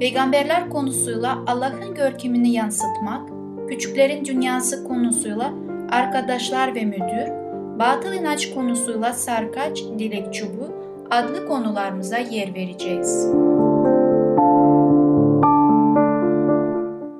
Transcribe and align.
peygamberler 0.00 0.70
konusuyla 0.70 1.38
Allah'ın 1.46 1.94
görkemini 1.94 2.52
yansıtmak, 2.52 3.28
küçüklerin 3.68 4.24
dünyası 4.24 4.84
konusuyla 4.84 5.52
arkadaşlar 5.90 6.74
ve 6.74 6.84
müdür, 6.84 7.28
batıl 7.78 8.12
inanç 8.12 8.54
konusuyla 8.54 9.12
sarkaç, 9.12 9.82
dilek 9.98 10.34
çubuğu 10.34 10.74
adlı 11.10 11.46
konularımıza 11.46 12.18
yer 12.18 12.54
vereceğiz. 12.54 13.28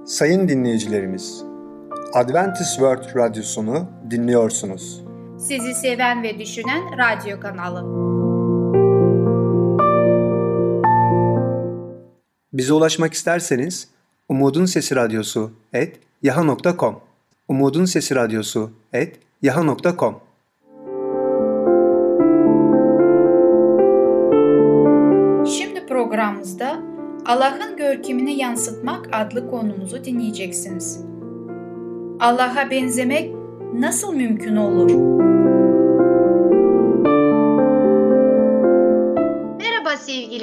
Sayın 0.04 0.48
dinleyicilerimiz, 0.48 1.45
Adventist 2.15 2.74
World 2.74 3.16
Radyosunu 3.16 3.87
dinliyorsunuz. 4.10 5.04
Sizi 5.38 5.74
seven 5.74 6.23
ve 6.23 6.38
düşünen 6.38 6.82
radyo 6.98 7.41
kanalı. 7.41 8.13
Bize 12.54 12.72
ulaşmak 12.72 13.14
isterseniz 13.14 13.88
Umutun 14.28 14.64
Sesi 14.64 14.96
Radyosu 14.96 15.50
et 15.73 15.96
yaha.com 16.23 17.01
Umutun 17.48 17.84
Sesi 17.84 18.15
Radyosu 18.15 18.70
et 18.92 19.16
yaha.com 19.42 20.20
Şimdi 25.46 25.87
programımızda 25.87 26.79
Allah'ın 27.26 27.76
görkemini 27.76 28.38
yansıtmak 28.38 29.09
adlı 29.12 29.51
konumuzu 29.51 30.04
dinleyeceksiniz. 30.04 31.01
Allah'a 32.20 32.70
benzemek 32.70 33.34
nasıl 33.73 34.14
mümkün 34.14 34.57
olur? 34.57 35.34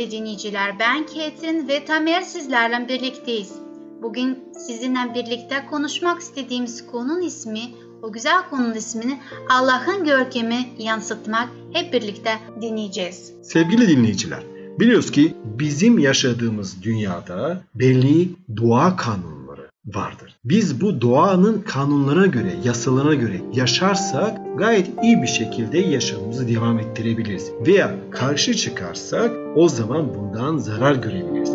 Sevgili 0.01 0.19
dinleyiciler, 0.19 0.79
ben 0.79 1.05
Ketrin 1.05 1.67
ve 1.67 1.85
Tamer 1.85 2.21
sizlerle 2.21 2.87
birlikteyiz. 2.87 3.53
Bugün 4.01 4.39
sizinle 4.67 5.13
birlikte 5.15 5.65
konuşmak 5.69 6.21
istediğimiz 6.21 6.85
konunun 6.87 7.21
ismi, 7.21 7.61
o 8.01 8.11
güzel 8.11 8.49
konunun 8.49 8.73
ismini 8.73 9.19
Allah'ın 9.49 10.05
görkemi 10.05 10.69
yansıtmak 10.77 11.49
hep 11.73 11.93
birlikte 11.93 12.31
dinleyeceğiz. 12.61 13.33
Sevgili 13.43 13.87
dinleyiciler, 13.87 14.43
biliyoruz 14.79 15.11
ki 15.11 15.33
bizim 15.59 15.99
yaşadığımız 15.99 16.83
dünyada 16.83 17.61
belli 17.75 18.29
doğa 18.57 18.95
kanunları 18.95 19.40
vardır. 19.85 20.35
Biz 20.45 20.81
bu 20.81 21.01
doğanın 21.01 21.61
kanunlarına 21.61 22.25
göre, 22.25 22.53
yasalarına 22.63 23.13
göre 23.13 23.41
yaşarsak 23.53 24.37
gayet 24.57 24.89
iyi 25.03 25.21
bir 25.21 25.27
şekilde 25.27 25.79
yaşamımızı 25.79 26.47
devam 26.47 26.79
ettirebiliriz. 26.79 27.51
Veya 27.67 27.95
karşı 28.11 28.53
çıkarsak 28.53 29.31
o 29.55 29.69
zaman 29.69 30.13
bundan 30.15 30.57
zarar 30.57 30.95
görebiliriz. 30.95 31.51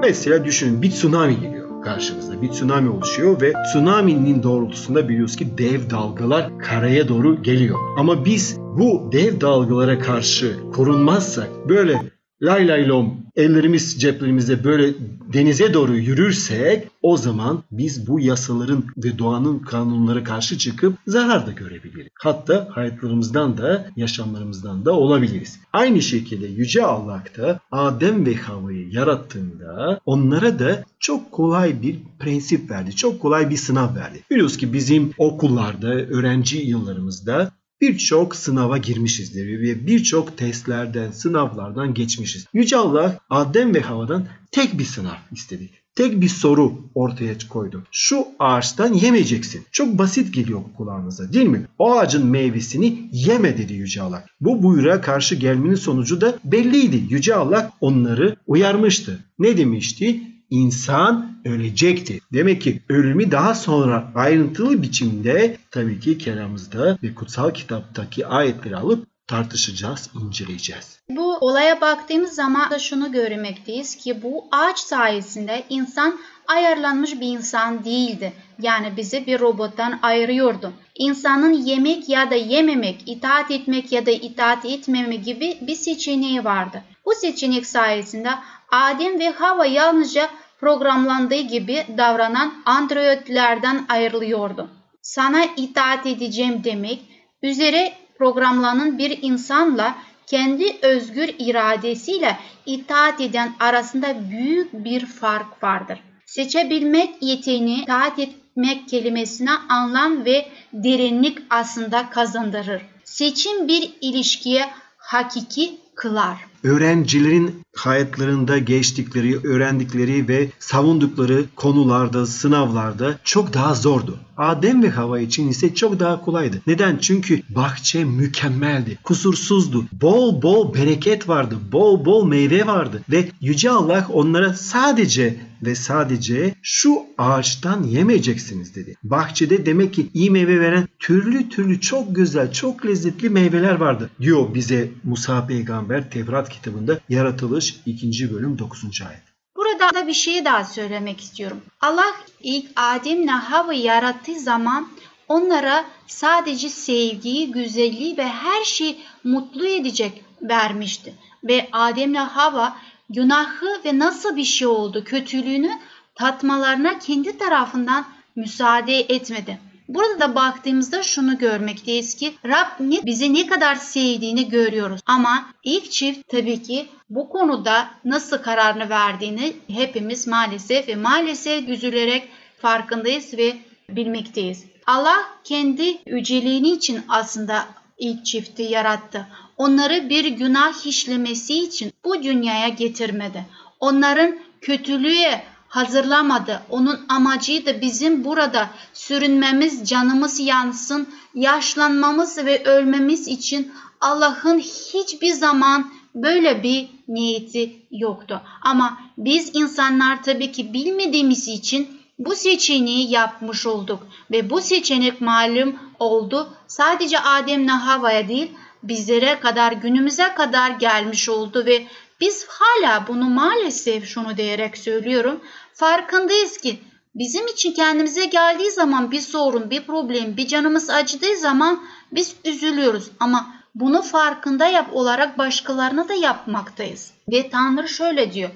Mesela 0.00 0.44
düşünün 0.44 0.82
bir 0.82 0.90
tsunami 0.90 1.40
geliyor 1.40 1.82
karşımızda. 1.84 2.42
Bir 2.42 2.48
tsunami 2.48 2.88
oluşuyor 2.88 3.40
ve 3.40 3.52
tsunami'nin 3.52 4.42
doğrultusunda 4.42 5.08
biliyoruz 5.08 5.36
ki 5.36 5.58
dev 5.58 5.90
dalgalar 5.90 6.58
karaya 6.58 7.08
doğru 7.08 7.42
geliyor. 7.42 7.78
Ama 7.98 8.24
biz 8.24 8.58
bu 8.58 9.12
dev 9.12 9.40
dalgalara 9.40 9.98
karşı 9.98 10.56
korunmazsak 10.72 11.48
böyle 11.68 12.13
lay 12.44 12.68
lay 12.68 12.88
lom 12.88 13.24
ellerimiz 13.36 14.00
ceplerimizde 14.00 14.64
böyle 14.64 14.94
denize 15.32 15.74
doğru 15.74 15.96
yürürsek 15.96 16.88
o 17.02 17.16
zaman 17.16 17.62
biz 17.70 18.06
bu 18.06 18.20
yasaların 18.20 18.84
ve 18.96 19.18
doğanın 19.18 19.58
kanunlara 19.58 20.24
karşı 20.24 20.58
çıkıp 20.58 20.98
zarar 21.06 21.46
da 21.46 21.52
görebiliriz. 21.52 22.08
Hatta 22.14 22.68
hayatlarımızdan 22.70 23.58
da 23.58 23.86
yaşamlarımızdan 23.96 24.84
da 24.84 24.92
olabiliriz. 24.92 25.60
Aynı 25.72 26.02
şekilde 26.02 26.46
Yüce 26.46 26.84
Allah 26.84 27.22
da 27.36 27.60
Adem 27.72 28.26
ve 28.26 28.34
Havva'yı 28.34 28.88
yarattığında 28.90 30.00
onlara 30.06 30.58
da 30.58 30.84
çok 30.98 31.32
kolay 31.32 31.82
bir 31.82 31.96
prensip 32.18 32.70
verdi. 32.70 32.96
Çok 32.96 33.20
kolay 33.20 33.50
bir 33.50 33.56
sınav 33.56 33.96
verdi. 33.96 34.22
Biliyoruz 34.30 34.56
ki 34.56 34.72
bizim 34.72 35.10
okullarda, 35.18 35.88
öğrenci 35.88 36.58
yıllarımızda 36.58 37.50
birçok 37.80 38.36
sınava 38.36 38.78
girmişizdir 38.78 39.60
ve 39.60 39.86
birçok 39.86 40.38
testlerden, 40.38 41.10
sınavlardan 41.10 41.94
geçmişiz. 41.94 42.46
Yüce 42.52 42.76
Allah 42.76 43.18
Adem 43.30 43.74
ve 43.74 43.80
Hava'dan 43.80 44.26
tek 44.50 44.78
bir 44.78 44.84
sınav 44.84 45.16
istedi. 45.32 45.70
Tek 45.94 46.20
bir 46.20 46.28
soru 46.28 46.72
ortaya 46.94 47.34
koydu. 47.48 47.82
Şu 47.92 48.26
ağaçtan 48.38 48.92
yemeyeceksin. 48.92 49.64
Çok 49.72 49.98
basit 49.98 50.34
geliyor 50.34 50.60
kulağınıza 50.76 51.32
değil 51.32 51.46
mi? 51.46 51.66
O 51.78 51.92
ağacın 51.92 52.26
meyvesini 52.26 53.08
yeme 53.12 53.58
dedi 53.58 53.72
Yüce 53.72 54.02
Allah. 54.02 54.24
Bu 54.40 54.62
buyruğa 54.62 55.00
karşı 55.00 55.34
gelmenin 55.34 55.74
sonucu 55.74 56.20
da 56.20 56.38
belliydi. 56.44 57.02
Yüce 57.10 57.34
Allah 57.34 57.72
onları 57.80 58.36
uyarmıştı. 58.46 59.24
Ne 59.38 59.56
demişti? 59.56 60.20
İnsan 60.54 61.36
ölecekti. 61.44 62.20
Demek 62.32 62.62
ki 62.62 62.82
ölümü 62.88 63.30
daha 63.30 63.54
sonra 63.54 64.12
ayrıntılı 64.14 64.82
biçimde 64.82 65.56
tabii 65.70 66.00
ki 66.00 66.18
kelamımızda 66.18 66.98
ve 67.02 67.14
kutsal 67.14 67.50
kitaptaki 67.50 68.26
ayetleri 68.26 68.76
alıp 68.76 69.06
tartışacağız, 69.26 70.10
inceleyeceğiz. 70.22 70.98
Bu 71.08 71.36
olaya 71.36 71.80
baktığımız 71.80 72.32
zaman 72.32 72.70
da 72.70 72.78
şunu 72.78 73.12
görmekteyiz 73.12 73.96
ki 73.96 74.22
bu 74.22 74.44
ağaç 74.52 74.78
sayesinde 74.78 75.64
insan 75.68 76.18
ayarlanmış 76.46 77.20
bir 77.20 77.28
insan 77.28 77.84
değildi. 77.84 78.32
Yani 78.60 78.96
bizi 78.96 79.26
bir 79.26 79.40
robottan 79.40 79.98
ayırıyordu. 80.02 80.72
İnsanın 80.94 81.52
yemek 81.52 82.08
ya 82.08 82.30
da 82.30 82.34
yememek, 82.34 83.02
itaat 83.06 83.50
etmek 83.50 83.92
ya 83.92 84.06
da 84.06 84.10
itaat 84.10 84.64
etmeme 84.64 85.16
gibi 85.16 85.58
bir 85.60 85.74
seçeneği 85.74 86.44
vardı. 86.44 86.82
Bu 87.06 87.14
seçenek 87.14 87.66
sayesinde 87.66 88.30
Adem 88.70 89.18
ve 89.18 89.30
Hava 89.30 89.66
yalnızca 89.66 90.30
programlandığı 90.64 91.40
gibi 91.40 91.84
davranan 91.98 92.54
androidlerden 92.66 93.86
ayrılıyordu. 93.88 94.70
Sana 95.02 95.44
itaat 95.56 96.06
edeceğim 96.06 96.64
demek 96.64 97.00
üzere 97.42 97.92
programlanan 98.18 98.98
bir 98.98 99.18
insanla 99.22 99.94
kendi 100.26 100.76
özgür 100.82 101.34
iradesiyle 101.38 102.36
itaat 102.66 103.20
eden 103.20 103.52
arasında 103.60 104.30
büyük 104.30 104.72
bir 104.72 105.06
fark 105.06 105.62
vardır. 105.62 105.98
Seçebilmek 106.26 107.22
yeteneği 107.22 107.82
itaat 107.82 108.18
etmek 108.18 108.88
kelimesine 108.88 109.52
anlam 109.68 110.24
ve 110.24 110.48
derinlik 110.72 111.38
aslında 111.50 112.10
kazandırır. 112.10 112.82
Seçim 113.04 113.68
bir 113.68 113.92
ilişkiye 114.00 114.68
hakiki 114.98 115.83
kılar. 115.96 116.38
Öğrencilerin 116.62 117.60
hayatlarında 117.76 118.58
geçtikleri, 118.58 119.46
öğrendikleri 119.46 120.28
ve 120.28 120.48
savundukları 120.58 121.44
konularda, 121.56 122.26
sınavlarda 122.26 123.18
çok 123.24 123.54
daha 123.54 123.74
zordu. 123.74 124.18
Adem 124.36 124.82
ve 124.82 124.90
Hava 124.90 125.20
için 125.20 125.48
ise 125.48 125.74
çok 125.74 126.00
daha 126.00 126.20
kolaydı. 126.20 126.60
Neden? 126.66 126.98
Çünkü 126.98 127.42
bahçe 127.48 128.04
mükemmeldi, 128.04 128.98
kusursuzdu. 129.04 129.84
Bol 129.92 130.42
bol 130.42 130.74
bereket 130.74 131.28
vardı, 131.28 131.56
bol 131.72 132.04
bol 132.04 132.26
meyve 132.26 132.66
vardı 132.66 133.02
ve 133.10 133.28
Yüce 133.40 133.70
Allah 133.70 134.08
onlara 134.12 134.54
sadece 134.54 135.36
ve 135.66 135.74
sadece 135.74 136.54
şu 136.62 137.02
ağaçtan 137.18 137.82
yemeyeceksiniz 137.82 138.74
dedi. 138.74 138.96
Bahçede 139.02 139.66
demek 139.66 139.94
ki 139.94 140.10
iyi 140.14 140.30
meyve 140.30 140.60
veren 140.60 140.88
türlü 140.98 141.48
türlü 141.48 141.80
çok 141.80 142.16
güzel, 142.16 142.52
çok 142.52 142.86
lezzetli 142.86 143.30
meyveler 143.30 143.74
vardı 143.74 144.10
diyor 144.20 144.54
bize 144.54 144.90
Musa 145.04 145.46
peygamber 145.46 146.10
Tevrat 146.10 146.48
kitabında 146.48 147.00
Yaratılış 147.08 147.76
2. 147.86 148.32
bölüm 148.32 148.58
9. 148.58 148.84
ayet. 149.08 149.22
Burada 149.56 149.94
da 149.94 150.06
bir 150.06 150.12
şey 150.12 150.44
daha 150.44 150.64
söylemek 150.64 151.20
istiyorum. 151.20 151.60
Allah 151.80 152.14
ilk 152.42 152.66
Adem'le 152.76 153.28
Hava'yı 153.28 153.82
yarattığı 153.82 154.40
zaman 154.40 154.88
onlara 155.28 155.84
sadece 156.06 156.68
sevgiyi, 156.68 157.52
güzelliği 157.52 158.16
ve 158.16 158.28
her 158.28 158.64
şeyi 158.64 158.98
mutlu 159.24 159.66
edecek 159.66 160.24
vermişti. 160.42 161.14
Ve 161.44 161.68
Adem'le 161.72 162.14
Hava 162.14 162.76
günahı 163.10 163.80
ve 163.84 163.98
nasıl 163.98 164.36
bir 164.36 164.44
şey 164.44 164.66
oldu, 164.66 165.04
kötülüğünü 165.04 165.70
tatmalarına 166.14 166.98
kendi 166.98 167.38
tarafından 167.38 168.04
müsaade 168.36 169.00
etmedi. 169.00 169.58
Burada 169.88 170.20
da 170.20 170.34
baktığımızda 170.34 171.02
şunu 171.02 171.38
görmekteyiz 171.38 172.14
ki 172.14 172.34
Rab 172.46 172.66
bizi 172.80 173.34
ne 173.34 173.46
kadar 173.46 173.74
sevdiğini 173.74 174.48
görüyoruz. 174.48 175.00
Ama 175.06 175.46
ilk 175.64 175.90
çift 175.90 176.28
tabii 176.28 176.62
ki 176.62 176.86
bu 177.10 177.28
konuda 177.28 177.90
nasıl 178.04 178.38
kararını 178.38 178.88
verdiğini 178.88 179.56
hepimiz 179.68 180.26
maalesef 180.26 180.88
ve 180.88 180.96
maalesef 180.96 181.68
üzülerek 181.68 182.28
farkındayız 182.58 183.34
ve 183.38 183.56
bilmekteyiz. 183.88 184.64
Allah 184.86 185.16
kendi 185.44 185.98
yüceliğini 186.06 186.70
için 186.70 187.02
aslında 187.08 187.66
ilk 187.98 188.26
çifti 188.26 188.62
yarattı. 188.62 189.26
Onları 189.58 190.08
bir 190.08 190.24
günah 190.24 190.86
işlemesi 190.86 191.64
için 191.64 191.92
bu 192.04 192.22
dünyaya 192.22 192.68
getirmedi. 192.68 193.44
Onların 193.80 194.36
kötülüğe 194.60 195.44
hazırlamadı. 195.68 196.62
Onun 196.70 197.00
amacıydı 197.08 197.80
bizim 197.80 198.24
burada 198.24 198.70
sürünmemiz, 198.92 199.88
canımız 199.88 200.40
yansın, 200.40 201.08
yaşlanmamız 201.34 202.38
ve 202.38 202.64
ölmemiz 202.64 203.28
için 203.28 203.72
Allah'ın 204.00 204.58
hiçbir 204.58 205.32
zaman 205.32 205.92
böyle 206.14 206.62
bir 206.62 206.88
niyeti 207.08 207.76
yoktu. 207.90 208.40
Ama 208.62 208.98
biz 209.18 209.50
insanlar 209.54 210.22
tabii 210.22 210.52
ki 210.52 210.72
bilmediğimiz 210.72 211.48
için 211.48 211.88
bu 212.18 212.34
seçeneği 212.34 213.10
yapmış 213.10 213.66
olduk 213.66 214.06
ve 214.30 214.50
bu 214.50 214.60
seçenek 214.60 215.20
malum 215.20 215.76
oldu. 215.98 216.56
Sadece 216.66 217.20
Adem'le 217.20 217.68
Hava'ya 217.68 218.28
değil 218.28 218.50
bizlere 218.88 219.40
kadar 219.40 219.72
günümüze 219.72 220.34
kadar 220.34 220.70
gelmiş 220.70 221.28
oldu 221.28 221.66
ve 221.66 221.86
biz 222.20 222.46
hala 222.48 223.06
bunu 223.08 223.24
maalesef 223.24 224.06
şunu 224.08 224.36
diyerek 224.36 224.78
söylüyorum. 224.78 225.40
Farkındayız 225.74 226.56
ki 226.58 226.80
bizim 227.14 227.46
için 227.46 227.72
kendimize 227.72 228.24
geldiği 228.24 228.70
zaman 228.70 229.10
bir 229.10 229.20
sorun, 229.20 229.70
bir 229.70 229.86
problem, 229.86 230.36
bir 230.36 230.46
canımız 230.46 230.90
acıdığı 230.90 231.36
zaman 231.36 231.82
biz 232.12 232.36
üzülüyoruz. 232.44 233.10
Ama 233.20 233.54
bunu 233.74 234.02
farkında 234.02 234.66
yap 234.66 234.88
olarak 234.92 235.38
başkalarına 235.38 236.08
da 236.08 236.14
yapmaktayız. 236.14 237.12
Ve 237.28 237.50
Tanrı 237.50 237.88
şöyle 237.88 238.32
diyor. 238.32 238.50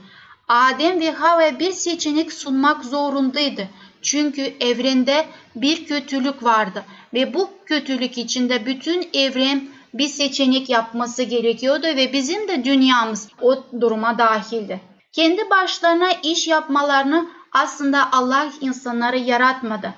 Adem 0.49 1.01
ve 1.01 1.11
Hava'ya 1.11 1.59
bir 1.59 1.73
seçenek 1.73 2.33
sunmak 2.33 2.85
zorundaydı. 2.85 3.69
Çünkü 4.03 4.53
evrende 4.61 5.27
bir 5.57 5.87
kötülük 5.87 6.43
vardı 6.43 6.85
ve 7.15 7.35
bu 7.35 7.51
kötülük 7.67 8.19
içinde 8.19 8.67
bütün 8.67 9.09
evren 9.15 9.69
bir 9.95 10.09
seçenek 10.09 10.69
yapması 10.69 11.23
gerekiyordu 11.23 11.87
ve 11.87 12.13
bizim 12.13 12.49
de 12.49 12.65
dünyamız 12.65 13.29
o 13.41 13.65
duruma 13.81 14.19
dahildi. 14.19 14.81
Kendi 15.13 15.51
başlarına 15.51 16.13
iş 16.23 16.49
yapmalarını 16.49 17.29
aslında 17.53 18.13
Allah 18.13 18.49
insanları 18.61 19.19
yaratmadı. 19.19 19.95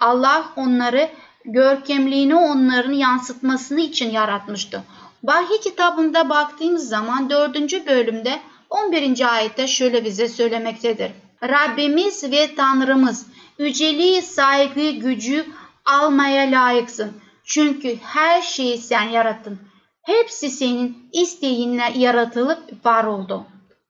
Allah 0.00 0.44
onları 0.56 1.08
görkemliğini 1.44 2.34
onların 2.34 2.92
yansıtmasını 2.92 3.80
için 3.80 4.10
yaratmıştı. 4.10 4.82
Vahiy 5.24 5.60
kitabında 5.60 6.28
baktığımız 6.28 6.88
zaman 6.88 7.30
4. 7.30 7.86
bölümde 7.86 8.40
11. 8.70 9.34
ayette 9.34 9.66
şöyle 9.66 10.04
bize 10.04 10.28
söylemektedir. 10.28 11.10
Rabbimiz 11.42 12.24
ve 12.30 12.54
Tanrımız 12.54 13.26
yüceliği, 13.58 14.22
saygı, 14.22 14.90
gücü 14.90 15.46
almaya 15.84 16.50
layıksın. 16.50 17.12
Çünkü 17.44 17.96
her 18.02 18.42
şeyi 18.42 18.78
sen 18.78 19.08
yarattın. 19.08 19.58
Hepsi 20.02 20.50
senin 20.50 20.96
isteğinle 21.12 21.92
yaratılıp 21.96 22.86
var 22.86 23.04
oldu. 23.04 23.46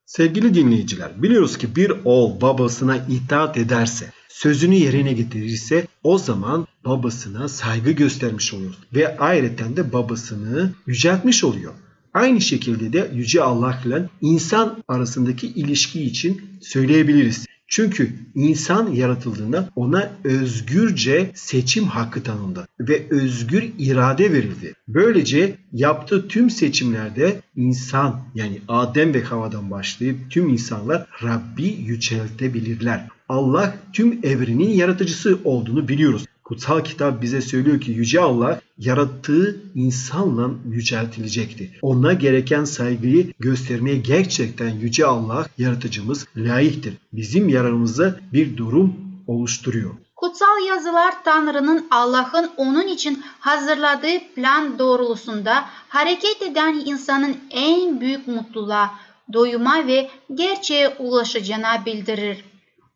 Sevgili 0.06 0.54
dinleyiciler, 0.54 1.22
biliyoruz 1.22 1.58
ki 1.58 1.76
bir 1.76 1.92
oğul 2.04 2.40
babasına 2.40 2.96
itaat 2.96 3.56
ederse, 3.56 4.12
sözünü 4.28 4.74
yerine 4.74 5.12
getirirse 5.12 5.86
o 6.02 6.18
zaman 6.18 6.66
babasına 6.84 7.48
saygı 7.48 7.90
göstermiş 7.90 8.54
oluyor 8.54 8.74
ve 8.94 9.18
ayrıca 9.18 9.76
de 9.76 9.92
babasını 9.92 10.72
yüceltmiş 10.86 11.44
oluyor. 11.44 11.72
Aynı 12.14 12.40
şekilde 12.40 12.92
de 12.92 13.10
Yüce 13.14 13.42
Allah 13.42 13.80
ile 13.84 14.08
insan 14.20 14.84
arasındaki 14.88 15.46
ilişki 15.46 16.02
için 16.02 16.42
söyleyebiliriz. 16.62 17.46
Çünkü 17.74 18.12
insan 18.34 18.92
yaratıldığında 18.92 19.68
ona 19.76 20.12
özgürce 20.24 21.30
seçim 21.34 21.84
hakkı 21.84 22.22
tanındı 22.22 22.68
ve 22.80 23.06
özgür 23.10 23.62
irade 23.78 24.32
verildi. 24.32 24.74
Böylece 24.88 25.56
yaptığı 25.72 26.28
tüm 26.28 26.50
seçimlerde 26.50 27.40
insan 27.56 28.20
yani 28.34 28.60
Adem 28.68 29.14
ve 29.14 29.22
Hava'dan 29.22 29.70
başlayıp 29.70 30.30
tüm 30.30 30.48
insanlar 30.48 31.06
Rabbi 31.22 31.64
yüceltebilirler. 31.64 33.08
Allah 33.28 33.76
tüm 33.92 34.20
evrenin 34.22 34.70
yaratıcısı 34.70 35.38
olduğunu 35.44 35.88
biliyoruz. 35.88 36.24
Kutsal 36.44 36.84
kitap 36.84 37.22
bize 37.22 37.40
söylüyor 37.40 37.80
ki 37.80 37.90
Yüce 37.90 38.20
Allah 38.20 38.60
yarattığı 38.78 39.60
insanla 39.74 40.50
yüceltilecekti. 40.68 41.78
Ona 41.82 42.12
gereken 42.12 42.64
saygıyı 42.64 43.32
göstermeye 43.38 43.96
gerçekten 43.96 44.70
Yüce 44.70 45.06
Allah 45.06 45.46
yaratıcımız 45.58 46.26
layıktır. 46.36 46.94
Bizim 47.12 47.48
yararımıza 47.48 48.16
bir 48.32 48.56
durum 48.56 48.94
oluşturuyor. 49.26 49.90
Kutsal 50.16 50.66
yazılar 50.68 51.24
Tanrı'nın 51.24 51.86
Allah'ın 51.90 52.50
onun 52.56 52.86
için 52.88 53.22
hazırladığı 53.40 54.34
plan 54.34 54.78
doğrultusunda 54.78 55.64
hareket 55.88 56.42
eden 56.42 56.82
insanın 56.86 57.36
en 57.50 58.00
büyük 58.00 58.28
mutluluğa, 58.28 58.90
doyuma 59.32 59.86
ve 59.86 60.10
gerçeğe 60.34 60.88
ulaşacağına 60.88 61.86
bildirir. 61.86 62.44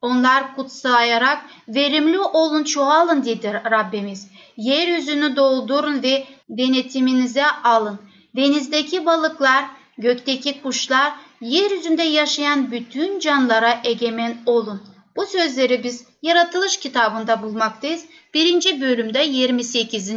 Onlar 0.03 0.57
kutsayarak 0.57 1.45
verimli 1.69 2.19
olun 2.19 2.65
çoğalın 2.65 3.25
dedi 3.25 3.63
Rabbimiz. 3.71 4.29
Yeryüzünü 4.57 5.37
doldurun 5.37 6.03
ve 6.03 6.25
denetiminize 6.49 7.47
alın. 7.65 7.99
Denizdeki 8.37 9.07
balıklar, 9.07 9.65
gökteki 9.99 10.63
kuşlar, 10.63 11.13
yeryüzünde 11.41 12.03
yaşayan 12.03 12.71
bütün 12.71 13.19
canlara 13.19 13.81
egemen 13.85 14.37
olun. 14.47 14.83
Bu 15.17 15.27
sözleri 15.27 15.85
biz 15.85 16.09
Yaratılış 16.23 16.77
kitabında 16.77 17.43
bulmaktayız. 17.43 18.05
Birinci 18.35 18.81
bölümde 18.81 19.25
28. 19.25 20.13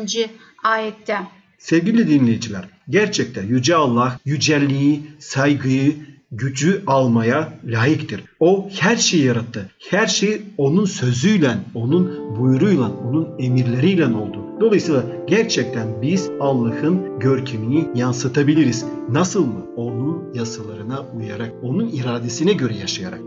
ayette. 0.63 1.17
Sevgili 1.57 2.07
dinleyiciler, 2.07 2.65
gerçekten 2.89 3.43
Yüce 3.43 3.75
Allah 3.75 4.19
yücelliği, 4.25 5.01
saygıyı, 5.19 5.95
gücü 6.31 6.83
almaya 6.87 7.53
layıktır. 7.65 8.23
O 8.39 8.69
her 8.79 8.95
şeyi 8.95 9.25
yarattı. 9.25 9.69
Her 9.89 10.07
şey 10.07 10.41
onun 10.57 10.85
sözüyle, 10.85 11.51
onun 11.75 12.35
buyruğuyla, 12.39 12.91
onun 13.09 13.29
emirleriyle 13.39 14.05
oldu. 14.05 14.45
Dolayısıyla 14.61 15.03
gerçekten 15.27 16.01
biz 16.01 16.29
Allah'ın 16.39 17.19
görkemini 17.19 17.87
yansıtabiliriz. 17.95 18.85
Nasıl 19.09 19.45
mı? 19.45 19.65
Onun 19.75 20.33
yasalarına 20.33 21.05
uyarak, 21.17 21.51
onun 21.63 21.87
iradesine 21.87 22.53
göre 22.53 22.75
yaşayarak. 22.75 23.19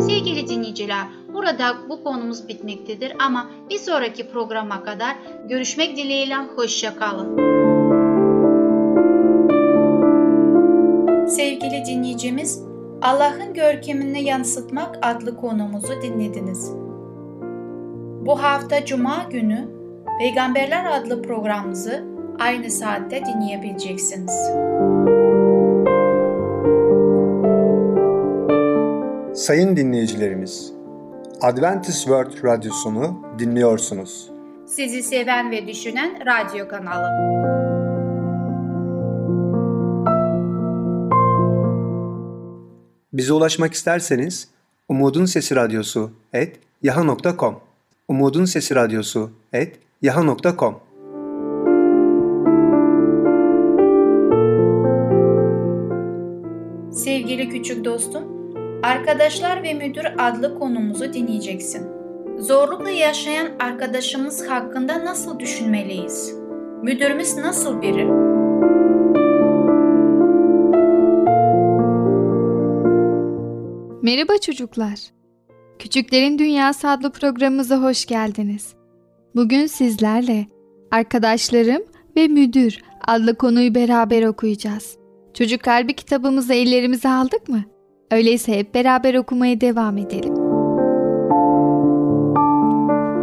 Sevgili 0.00 0.48
dinleyiciler, 0.48 1.06
burada 1.34 1.76
bu 1.88 2.04
konumuz 2.04 2.48
bitmektedir 2.48 3.12
ama 3.26 3.50
bir 3.70 3.78
sonraki 3.78 4.28
programa 4.28 4.82
kadar 4.82 5.16
görüşmek 5.48 5.96
dileğiyle 5.96 6.36
hoşça 6.56 6.96
kalın. 6.96 7.55
Sevgili 11.28 11.84
dinleyicimiz, 11.86 12.62
Allah'ın 13.02 13.54
görkemini 13.54 14.24
yansıtmak 14.24 14.98
adlı 15.02 15.36
konumuzu 15.36 16.02
dinlediniz. 16.02 16.72
Bu 18.26 18.42
hafta 18.42 18.84
Cuma 18.84 19.26
günü 19.30 19.68
Peygamberler 20.18 21.00
adlı 21.00 21.22
programımızı 21.22 22.04
aynı 22.38 22.70
saatte 22.70 23.22
dinleyebileceksiniz. 23.26 24.50
Sayın 29.34 29.76
dinleyicilerimiz, 29.76 30.72
Adventist 31.42 32.00
World 32.00 32.44
Radyosunu 32.44 33.22
dinliyorsunuz. 33.38 34.30
Sizi 34.66 35.02
seven 35.02 35.50
ve 35.50 35.66
düşünen 35.66 36.10
radyo 36.26 36.68
kanalı. 36.68 37.65
Bize 43.16 43.32
ulaşmak 43.32 43.74
isterseniz 43.74 44.48
Umutun 44.88 45.24
Sesi 45.24 45.56
Radyosu 45.56 46.10
et 46.32 46.56
yaha.com 46.82 47.60
Umutun 48.08 48.44
Sesi 48.44 48.74
Radyosu 48.74 49.30
et 49.52 49.78
yaha.com 50.02 50.80
Sevgili 56.92 57.48
küçük 57.48 57.84
dostum, 57.84 58.24
Arkadaşlar 58.82 59.62
ve 59.62 59.74
Müdür 59.74 60.04
adlı 60.18 60.58
konumuzu 60.58 61.12
dinleyeceksin. 61.12 61.86
Zorlukla 62.38 62.90
yaşayan 62.90 63.48
arkadaşımız 63.60 64.48
hakkında 64.48 65.04
nasıl 65.04 65.38
düşünmeliyiz? 65.38 66.34
Müdürümüz 66.82 67.36
nasıl 67.36 67.82
biri? 67.82 68.25
Merhaba 74.06 74.38
çocuklar. 74.38 75.00
Küçüklerin 75.78 76.38
Dünyası 76.38 76.88
adlı 76.88 77.12
programımıza 77.12 77.82
hoş 77.82 78.06
geldiniz. 78.06 78.74
Bugün 79.34 79.66
sizlerle 79.66 80.46
Arkadaşlarım 80.90 81.82
ve 82.16 82.28
Müdür 82.28 82.82
adlı 83.06 83.34
konuyu 83.34 83.74
beraber 83.74 84.22
okuyacağız. 84.22 84.96
Çocuk 85.34 85.62
Kalbi 85.62 85.94
kitabımızı 85.94 86.54
ellerimize 86.54 87.08
aldık 87.08 87.48
mı? 87.48 87.64
Öyleyse 88.10 88.58
hep 88.58 88.74
beraber 88.74 89.14
okumaya 89.14 89.60
devam 89.60 89.98
edelim. 89.98 90.34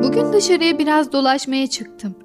Bugün 0.04 0.34
dışarıya 0.34 0.80
biraz 0.80 1.12
dolaşmaya 1.12 1.68
çıktım. 1.68 2.16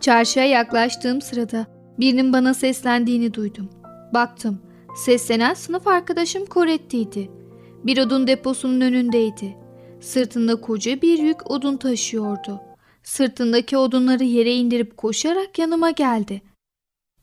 Çarşıya 0.00 0.46
yaklaştığım 0.46 1.20
sırada 1.20 1.66
birinin 1.98 2.32
bana 2.32 2.54
seslendiğini 2.54 3.34
duydum. 3.34 3.70
Baktım, 4.14 4.58
seslenen 5.04 5.54
sınıf 5.54 5.86
arkadaşım 5.86 6.44
Corette'ydi. 6.50 7.38
Bir 7.84 7.98
odun 7.98 8.26
deposunun 8.26 8.80
önündeydi. 8.80 9.56
Sırtında 10.00 10.60
koca 10.60 11.02
bir 11.02 11.18
yük 11.18 11.50
odun 11.50 11.76
taşıyordu. 11.76 12.60
Sırtındaki 13.02 13.76
odunları 13.76 14.24
yere 14.24 14.54
indirip 14.54 14.96
koşarak 14.96 15.58
yanıma 15.58 15.90
geldi. 15.90 16.42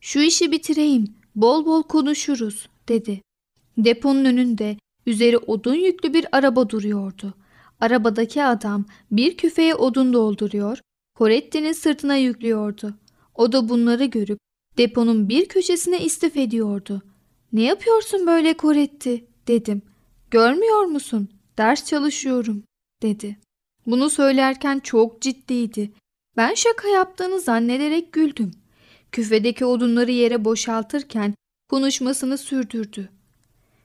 Şu 0.02 0.20
işi 0.20 0.52
bitireyim, 0.52 1.16
bol 1.36 1.66
bol 1.66 1.84
konuşuruz, 1.84 2.70
dedi. 2.90 3.22
Deponun 3.78 4.26
önünde 4.26 4.78
üzeri 5.06 5.38
odun 5.38 5.74
yüklü 5.74 6.14
bir 6.14 6.26
araba 6.32 6.70
duruyordu. 6.70 7.34
Arabadaki 7.80 8.44
adam 8.44 8.86
bir 9.12 9.38
küfeye 9.38 9.76
odun 9.76 10.14
dolduruyor, 10.14 10.80
Corette'nin 11.18 11.72
sırtına 11.74 12.16
yüklüyordu. 12.16 12.94
O 13.36 13.52
da 13.52 13.70
bunları 13.70 14.06
görüp 14.06 14.40
deponun 14.78 15.30
bir 15.30 15.46
köşesine 15.46 16.06
istif 16.06 16.38
ediyordu. 16.38 17.02
Ne 17.54 17.62
yapıyorsun 17.62 18.28
böyle 18.28 18.58
Corette? 18.58 19.22
dedim. 19.48 19.82
Görmüyor 20.36 20.84
musun? 20.84 21.30
Ders 21.58 21.86
çalışıyorum, 21.86 22.64
dedi. 23.02 23.38
Bunu 23.86 24.10
söylerken 24.10 24.80
çok 24.80 25.22
ciddiydi. 25.22 25.92
Ben 26.38 26.54
şaka 26.54 26.88
yaptığını 26.88 27.40
zannederek 27.40 28.14
güldüm. 28.14 28.52
Küfedeki 29.12 29.66
odunları 29.66 30.12
yere 30.12 30.46
boşaltırken 30.46 31.34
konuşmasını 31.70 32.38
sürdürdü. 32.38 33.10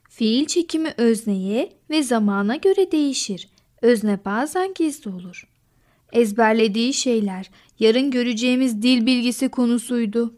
Fiil 0.09 0.47
çekimi 0.47 0.95
özneye 0.97 1.73
ve 1.91 2.03
zamana 2.03 2.57
göre 2.57 2.93
değişir. 2.93 3.49
Özne 3.83 4.25
bazen 4.25 4.75
gizli 4.75 5.11
olur. 5.11 5.49
Ezberlediği 6.13 6.95
şeyler 6.95 7.51
yarın 7.79 8.11
göreceğimiz 8.11 8.83
dil 8.83 9.07
bilgisi 9.07 9.49
konusuydu. 9.49 10.35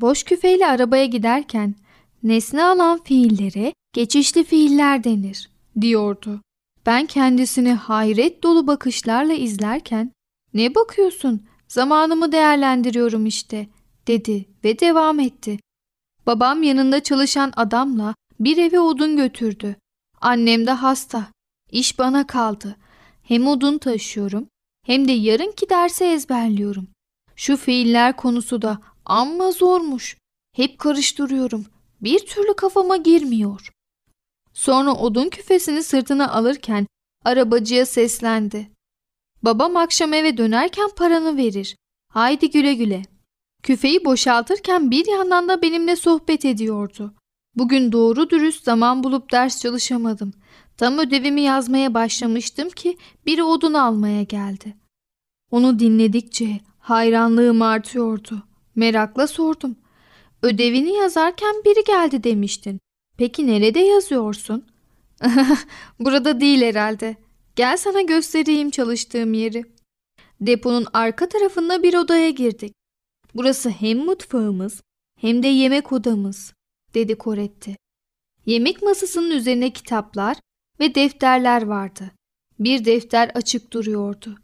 Boş 0.00 0.22
küfeyle 0.22 0.66
arabaya 0.66 1.06
giderken 1.06 1.74
nesne 2.22 2.64
alan 2.64 3.02
fiillere 3.04 3.72
geçişli 3.96 4.44
fiiller 4.44 5.04
denir, 5.04 5.50
diyordu. 5.80 6.40
Ben 6.86 7.06
kendisini 7.06 7.72
hayret 7.72 8.42
dolu 8.42 8.66
bakışlarla 8.66 9.32
izlerken 9.32 10.12
ne 10.54 10.74
bakıyorsun 10.74 11.46
zamanımı 11.68 12.32
değerlendiriyorum 12.32 13.26
işte 13.26 13.68
dedi 14.06 14.48
ve 14.64 14.80
devam 14.80 15.20
etti. 15.20 15.58
Babam 16.26 16.62
yanında 16.62 17.02
çalışan 17.02 17.52
adamla 17.56 18.14
bir 18.40 18.56
eve 18.56 18.80
odun 18.80 19.16
götürdü. 19.16 19.76
Annem 20.20 20.66
de 20.66 20.70
hasta. 20.70 21.26
İş 21.70 21.98
bana 21.98 22.26
kaldı. 22.26 22.76
Hem 23.22 23.46
odun 23.46 23.78
taşıyorum 23.78 24.48
hem 24.86 25.08
de 25.08 25.12
yarınki 25.12 25.68
derse 25.68 26.06
ezberliyorum. 26.12 26.88
Şu 27.36 27.56
fiiller 27.56 28.16
konusu 28.16 28.62
da 28.62 28.78
amma 29.04 29.50
zormuş. 29.50 30.16
Hep 30.56 30.78
karıştırıyorum. 30.78 31.66
Bir 32.00 32.18
türlü 32.18 32.56
kafama 32.56 32.96
girmiyor. 32.96 33.70
Sonra 34.66 34.94
odun 34.94 35.28
küfesini 35.28 35.82
sırtına 35.82 36.32
alırken 36.32 36.86
arabacıya 37.24 37.86
seslendi. 37.86 38.70
Babam 39.42 39.76
akşam 39.76 40.12
eve 40.12 40.36
dönerken 40.36 40.90
paranı 40.96 41.36
verir. 41.36 41.76
Haydi 42.12 42.50
güle 42.50 42.74
güle. 42.74 43.02
Küfeyi 43.62 44.04
boşaltırken 44.04 44.90
bir 44.90 45.06
yandan 45.06 45.48
da 45.48 45.62
benimle 45.62 45.96
sohbet 45.96 46.44
ediyordu. 46.44 47.14
Bugün 47.54 47.92
doğru 47.92 48.30
dürüst 48.30 48.64
zaman 48.64 49.04
bulup 49.04 49.32
ders 49.32 49.60
çalışamadım. 49.60 50.32
Tam 50.76 50.98
ödevimi 50.98 51.40
yazmaya 51.40 51.94
başlamıştım 51.94 52.70
ki 52.70 52.96
biri 53.26 53.42
odun 53.42 53.74
almaya 53.74 54.22
geldi. 54.22 54.76
Onu 55.50 55.78
dinledikçe 55.78 56.60
hayranlığım 56.78 57.62
artıyordu. 57.62 58.42
Merakla 58.74 59.26
sordum. 59.26 59.76
Ödevini 60.42 60.92
yazarken 60.92 61.54
biri 61.64 61.84
geldi 61.84 62.24
demiştin. 62.24 62.80
Peki 63.16 63.46
nerede 63.46 63.80
yazıyorsun? 63.80 64.64
Burada 66.00 66.40
değil 66.40 66.62
herhalde. 66.62 67.16
Gel 67.56 67.76
sana 67.76 68.00
göstereyim 68.02 68.70
çalıştığım 68.70 69.34
yeri. 69.34 69.64
Deponun 70.40 70.86
arka 70.92 71.28
tarafında 71.28 71.82
bir 71.82 71.94
odaya 71.94 72.30
girdik. 72.30 72.72
Burası 73.34 73.70
hem 73.70 73.98
mutfağımız 73.98 74.82
hem 75.20 75.42
de 75.42 75.48
yemek 75.48 75.92
odamız, 75.92 76.52
dedi 76.94 77.14
Koretti. 77.14 77.76
Yemek 78.46 78.82
masasının 78.82 79.30
üzerine 79.30 79.70
kitaplar 79.70 80.36
ve 80.80 80.94
defterler 80.94 81.62
vardı. 81.62 82.10
Bir 82.60 82.84
defter 82.84 83.30
açık 83.34 83.72
duruyordu. 83.72 84.38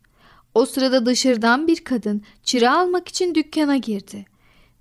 O 0.54 0.66
sırada 0.66 1.06
dışarıdan 1.06 1.66
bir 1.66 1.84
kadın 1.84 2.22
çıra 2.42 2.78
almak 2.78 3.08
için 3.08 3.34
dükkana 3.34 3.76
girdi. 3.76 4.24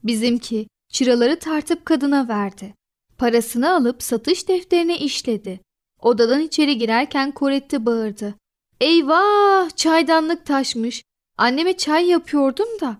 Bizimki 0.03 0.67
çıraları 0.89 1.39
tartıp 1.39 1.85
kadına 1.85 2.27
verdi. 2.27 2.73
Parasını 3.21 3.73
alıp 3.73 4.03
satış 4.03 4.47
defterine 4.47 4.97
işledi. 4.97 5.59
Odadan 5.99 6.41
içeri 6.41 6.77
girerken 6.77 7.31
Koretti 7.31 7.85
bağırdı. 7.85 8.35
Eyvah 8.79 9.69
çaydanlık 9.75 10.45
taşmış. 10.45 11.03
Anneme 11.37 11.77
çay 11.77 12.05
yapıyordum 12.05 12.67
da. 12.81 12.97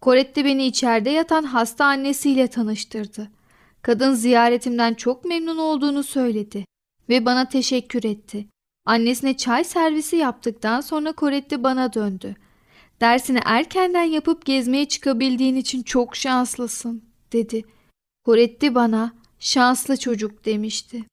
Koretti 0.00 0.44
beni 0.44 0.66
içeride 0.66 1.10
yatan 1.10 1.44
hasta 1.44 1.84
annesiyle 1.84 2.46
tanıştırdı. 2.46 3.30
Kadın 3.82 4.14
ziyaretimden 4.14 4.94
çok 4.94 5.24
memnun 5.24 5.58
olduğunu 5.58 6.02
söyledi 6.02 6.64
ve 7.08 7.26
bana 7.26 7.48
teşekkür 7.48 8.04
etti. 8.04 8.46
Annesine 8.86 9.36
çay 9.36 9.64
servisi 9.64 10.16
yaptıktan 10.16 10.80
sonra 10.80 11.12
Koretti 11.12 11.62
bana 11.62 11.92
döndü. 11.92 12.36
Dersini 13.00 13.40
erkenden 13.44 14.04
yapıp 14.04 14.46
gezmeye 14.46 14.88
çıkabildiğin 14.88 15.56
için 15.56 15.82
çok 15.82 16.16
şanslısın, 16.16 17.04
dedi. 17.32 17.64
Koretti 18.24 18.74
bana 18.74 19.23
şanslı 19.44 19.96
çocuk 19.96 20.44
demişti. 20.44 21.04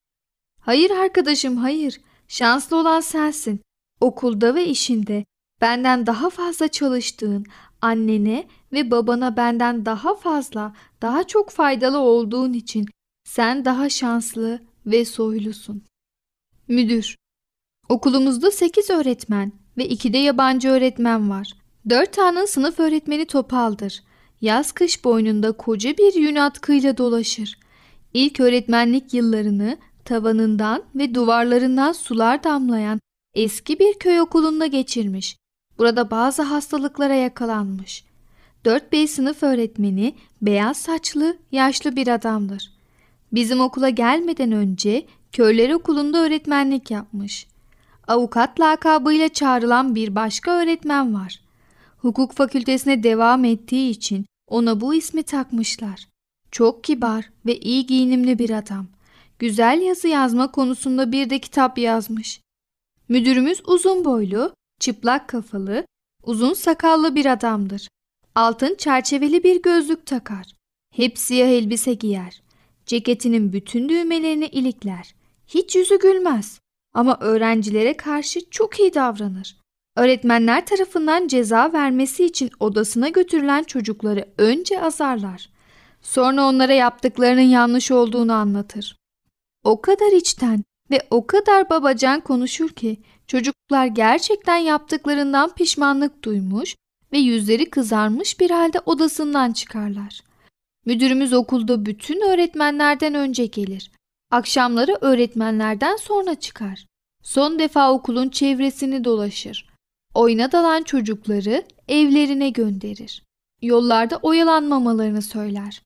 Hayır 0.61 0.91
arkadaşım 0.91 1.57
hayır, 1.57 2.01
şanslı 2.27 2.77
olan 2.77 2.99
sensin. 2.99 3.61
Okulda 3.99 4.55
ve 4.55 4.65
işinde 4.65 5.25
benden 5.61 6.05
daha 6.05 6.29
fazla 6.29 6.67
çalıştığın, 6.67 7.45
annene 7.81 8.47
ve 8.71 8.91
babana 8.91 9.37
benden 9.37 9.85
daha 9.85 10.15
fazla, 10.15 10.75
daha 11.01 11.27
çok 11.27 11.49
faydalı 11.49 11.97
olduğun 11.97 12.53
için 12.53 12.85
sen 13.23 13.65
daha 13.65 13.89
şanslı 13.89 14.59
ve 14.85 15.05
soylusun. 15.05 15.83
Müdür 16.67 17.15
Okulumuzda 17.89 18.51
8 18.51 18.89
öğretmen 18.89 19.51
ve 19.77 19.85
2 19.87 20.13
de 20.13 20.17
yabancı 20.17 20.69
öğretmen 20.69 21.29
var. 21.29 21.53
4 21.89 22.13
tane 22.13 22.47
sınıf 22.47 22.79
öğretmeni 22.79 23.25
topaldır. 23.25 24.03
Yaz 24.41 24.71
kış 24.71 25.03
boynunda 25.03 25.51
koca 25.51 25.97
bir 25.97 26.13
yün 26.13 26.35
atkıyla 26.35 26.97
dolaşır. 26.97 27.57
İlk 28.13 28.39
öğretmenlik 28.39 29.13
yıllarını 29.13 29.77
tavanından 30.05 30.83
ve 30.95 31.15
duvarlarından 31.15 31.91
sular 31.91 32.43
damlayan 32.43 32.99
eski 33.33 33.79
bir 33.79 33.93
köy 33.93 34.21
okulunda 34.21 34.65
geçirmiş. 34.65 35.37
Burada 35.77 36.11
bazı 36.11 36.41
hastalıklara 36.41 37.13
yakalanmış. 37.13 38.03
4B 38.65 39.07
sınıf 39.07 39.43
öğretmeni 39.43 40.15
beyaz 40.41 40.77
saçlı, 40.77 41.37
yaşlı 41.51 41.95
bir 41.95 42.07
adamdır. 42.07 42.71
Bizim 43.31 43.61
okula 43.61 43.89
gelmeden 43.89 44.51
önce 44.51 45.05
köyler 45.31 45.69
okulunda 45.69 46.17
öğretmenlik 46.17 46.91
yapmış. 46.91 47.47
Avukat 48.07 48.59
lakabıyla 48.59 49.29
çağrılan 49.29 49.95
bir 49.95 50.15
başka 50.15 50.51
öğretmen 50.51 51.13
var. 51.13 51.41
Hukuk 51.97 52.33
fakültesine 52.33 53.03
devam 53.03 53.45
ettiği 53.45 53.89
için 53.89 54.25
ona 54.47 54.81
bu 54.81 54.93
ismi 54.93 55.23
takmışlar. 55.23 56.10
Çok 56.51 56.83
kibar 56.83 57.29
ve 57.45 57.59
iyi 57.59 57.85
giyinimli 57.85 58.39
bir 58.39 58.49
adam. 58.49 58.87
Güzel 59.39 59.81
yazı 59.81 60.07
yazma 60.07 60.51
konusunda 60.51 61.11
bir 61.11 61.29
de 61.29 61.39
kitap 61.39 61.77
yazmış. 61.77 62.41
Müdürümüz 63.09 63.61
uzun 63.67 64.05
boylu, 64.05 64.53
çıplak 64.79 65.29
kafalı, 65.29 65.85
uzun 66.23 66.53
sakallı 66.53 67.15
bir 67.15 67.25
adamdır. 67.25 67.87
Altın 68.35 68.75
çerçeveli 68.75 69.43
bir 69.43 69.61
gözlük 69.61 70.05
takar. 70.05 70.45
Hep 70.95 71.17
siyah 71.17 71.47
elbise 71.47 71.93
giyer. 71.93 72.41
Ceketinin 72.85 73.53
bütün 73.53 73.89
düğmelerini 73.89 74.45
ilikler. 74.45 75.15
Hiç 75.47 75.75
yüzü 75.75 75.99
gülmez. 75.99 76.59
Ama 76.93 77.17
öğrencilere 77.21 77.97
karşı 77.97 78.49
çok 78.49 78.79
iyi 78.79 78.93
davranır. 78.93 79.57
Öğretmenler 79.97 80.65
tarafından 80.65 81.27
ceza 81.27 81.73
vermesi 81.73 82.25
için 82.25 82.51
odasına 82.59 83.09
götürülen 83.09 83.63
çocukları 83.63 84.29
önce 84.37 84.81
azarlar. 84.81 85.49
Sonra 86.01 86.43
onlara 86.45 86.73
yaptıklarının 86.73 87.41
yanlış 87.41 87.91
olduğunu 87.91 88.33
anlatır. 88.33 88.97
O 89.63 89.81
kadar 89.81 90.11
içten 90.11 90.63
ve 90.91 91.07
o 91.09 91.27
kadar 91.27 91.69
babacan 91.69 92.21
konuşur 92.21 92.69
ki 92.69 93.01
çocuklar 93.27 93.85
gerçekten 93.85 94.57
yaptıklarından 94.57 95.55
pişmanlık 95.55 96.23
duymuş 96.23 96.75
ve 97.13 97.17
yüzleri 97.17 97.69
kızarmış 97.69 98.39
bir 98.39 98.51
halde 98.51 98.79
odasından 98.85 99.51
çıkarlar. 99.51 100.21
Müdürümüz 100.85 101.33
okulda 101.33 101.85
bütün 101.85 102.21
öğretmenlerden 102.21 103.13
önce 103.13 103.45
gelir. 103.45 103.91
Akşamları 104.31 104.97
öğretmenlerden 105.01 105.95
sonra 105.95 106.35
çıkar. 106.35 106.85
Son 107.23 107.59
defa 107.59 107.91
okulun 107.93 108.29
çevresini 108.29 109.03
dolaşır. 109.03 109.69
Oyuna 110.13 110.51
dalan 110.51 110.83
çocukları 110.83 111.63
evlerine 111.87 112.49
gönderir. 112.49 113.23
Yollarda 113.61 114.17
oyalanmamalarını 114.17 115.21
söyler. 115.21 115.81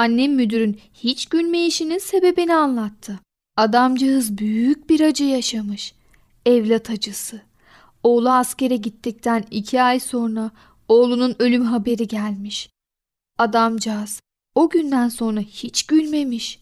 Annem 0.00 0.34
müdürün 0.34 0.80
hiç 0.94 1.26
gülmeyişinin 1.26 1.98
sebebini 1.98 2.54
anlattı. 2.54 3.20
Adamcağız 3.56 4.38
büyük 4.38 4.90
bir 4.90 5.00
acı 5.00 5.24
yaşamış. 5.24 5.94
Evlat 6.46 6.90
acısı. 6.90 7.42
Oğlu 8.02 8.30
askere 8.30 8.76
gittikten 8.76 9.44
iki 9.50 9.82
ay 9.82 10.00
sonra 10.00 10.50
oğlunun 10.88 11.36
ölüm 11.38 11.64
haberi 11.64 12.08
gelmiş. 12.08 12.70
Adamcağız 13.38 14.20
o 14.54 14.70
günden 14.70 15.08
sonra 15.08 15.40
hiç 15.40 15.82
gülmemiş. 15.86 16.60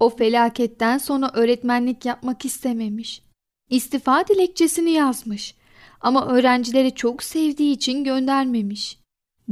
O 0.00 0.10
felaketten 0.10 0.98
sonra 0.98 1.30
öğretmenlik 1.34 2.04
yapmak 2.04 2.44
istememiş. 2.44 3.22
İstifa 3.70 4.28
dilekçesini 4.28 4.90
yazmış 4.90 5.54
ama 6.00 6.26
öğrencileri 6.26 6.94
çok 6.94 7.22
sevdiği 7.22 7.74
için 7.74 8.04
göndermemiş. 8.04 8.98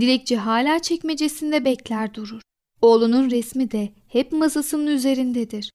Dilekçe 0.01 0.37
hala 0.37 0.79
çekmecesinde 0.79 1.65
bekler 1.65 2.15
durur. 2.15 2.46
Oğlunun 2.83 3.31
resmi 3.31 3.71
de 3.71 3.93
hep 4.09 4.33
masasının 4.33 4.87
üzerindedir. 4.87 5.73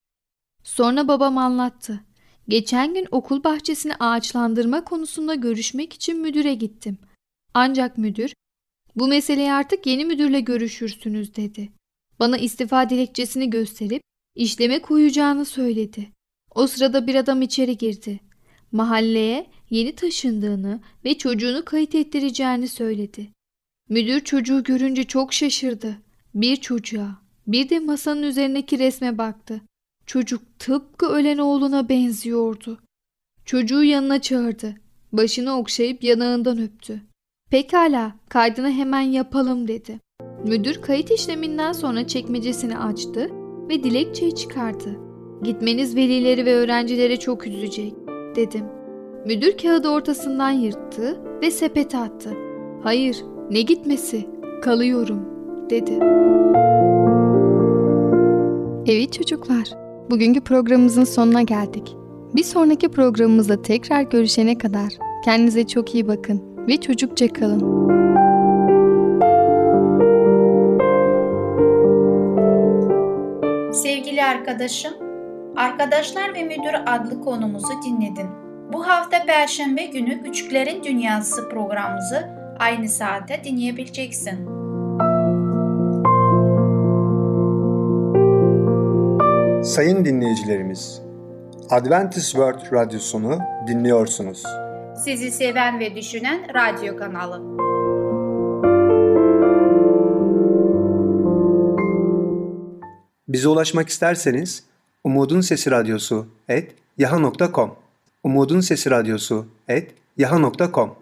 Sonra 0.63 1.07
babam 1.07 1.37
anlattı. 1.37 2.03
Geçen 2.47 2.93
gün 2.93 3.07
okul 3.11 3.43
bahçesini 3.43 3.95
ağaçlandırma 3.95 4.83
konusunda 4.83 5.35
görüşmek 5.35 5.93
için 5.93 6.19
müdüre 6.21 6.53
gittim. 6.53 6.97
Ancak 7.53 7.97
müdür, 7.97 8.33
bu 8.95 9.07
meseleyi 9.07 9.53
artık 9.53 9.85
yeni 9.85 10.05
müdürle 10.05 10.39
görüşürsünüz 10.39 11.35
dedi. 11.35 11.69
Bana 12.19 12.37
istifa 12.37 12.89
dilekçesini 12.89 13.49
gösterip 13.49 14.01
işleme 14.35 14.81
koyacağını 14.81 15.45
söyledi. 15.45 16.11
O 16.55 16.67
sırada 16.67 17.07
bir 17.07 17.15
adam 17.15 17.41
içeri 17.41 17.77
girdi. 17.77 18.19
Mahalleye 18.71 19.47
yeni 19.69 19.95
taşındığını 19.95 20.81
ve 21.05 21.17
çocuğunu 21.17 21.65
kayıt 21.65 21.95
ettireceğini 21.95 22.67
söyledi. 22.67 23.31
Müdür 23.89 24.19
çocuğu 24.19 24.63
görünce 24.63 25.03
çok 25.03 25.33
şaşırdı. 25.33 25.97
Bir 26.35 26.55
çocuğa, 26.55 27.21
bir 27.47 27.69
de 27.69 27.79
masanın 27.79 28.23
üzerindeki 28.23 28.79
resme 28.79 29.17
baktı. 29.17 29.61
Çocuk 30.05 30.59
tıpkı 30.59 31.05
ölen 31.05 31.37
oğluna 31.37 31.89
benziyordu. 31.89 32.79
Çocuğu 33.45 33.83
yanına 33.83 34.21
çağırdı. 34.21 34.75
Başını 35.11 35.57
okşayıp 35.57 36.03
yanağından 36.03 36.61
öptü. 36.61 37.01
Pekala, 37.49 38.15
kaydını 38.29 38.71
hemen 38.71 39.01
yapalım 39.01 39.67
dedi. 39.67 39.99
Müdür 40.45 40.81
kayıt 40.81 41.11
işleminden 41.11 41.71
sonra 41.71 42.07
çekmecesini 42.07 42.77
açtı 42.77 43.29
ve 43.69 43.83
dilekçeyi 43.83 44.35
çıkardı. 44.35 44.99
Gitmeniz 45.43 45.95
velileri 45.95 46.45
ve 46.45 46.55
öğrencileri 46.55 47.19
çok 47.19 47.47
üzecek, 47.47 47.93
dedim. 48.35 48.65
Müdür 49.25 49.57
kağıdı 49.57 49.89
ortasından 49.89 50.51
yırttı 50.51 51.21
ve 51.41 51.51
sepete 51.51 51.97
attı. 51.97 52.33
Hayır, 52.83 53.23
ne 53.49 53.61
gitmesi, 53.61 54.29
kalıyorum, 54.61 55.30
dedi. 55.71 55.99
Evet 58.87 59.13
çocuklar, 59.13 59.63
bugünkü 60.09 60.41
programımızın 60.41 61.03
sonuna 61.03 61.41
geldik. 61.41 61.95
Bir 62.35 62.43
sonraki 62.43 62.89
programımızda 62.89 63.61
tekrar 63.61 64.01
görüşene 64.01 64.57
kadar 64.57 64.93
kendinize 65.25 65.67
çok 65.67 65.95
iyi 65.95 66.07
bakın 66.07 66.41
ve 66.67 66.77
çocukça 66.77 67.27
kalın. 67.27 67.91
Sevgili 73.73 74.23
arkadaşım, 74.23 74.93
Arkadaşlar 75.55 76.33
ve 76.33 76.43
Müdür 76.43 76.73
adlı 76.85 77.21
konumuzu 77.21 77.73
dinledin. 77.85 78.27
Bu 78.73 78.87
hafta 78.87 79.25
Perşembe 79.25 79.85
günü 79.85 80.23
Küçüklerin 80.23 80.83
Dünyası 80.83 81.49
programımızı 81.49 82.29
aynı 82.59 82.89
saatte 82.89 83.43
dinleyebileceksin. 83.43 84.60
Sayın 89.63 90.05
dinleyicilerimiz, 90.05 91.01
Adventist 91.69 92.31
World 92.31 92.73
Radyosunu 92.73 93.39
dinliyorsunuz. 93.67 94.43
Sizi 95.03 95.31
seven 95.31 95.79
ve 95.79 95.95
düşünen 95.95 96.41
radyo 96.53 96.97
kanalı. 96.97 97.41
Bize 103.27 103.47
ulaşmak 103.47 103.89
isterseniz 103.89 104.63
Umutun 105.03 105.41
Sesi 105.41 105.71
Radyosu 105.71 106.27
et 106.49 106.71
yaha.com 106.97 107.75
Umutun 108.23 108.59
Sesi 108.59 108.91
Radyosu 108.91 109.45
et 109.67 109.91
yaha.com 110.17 110.95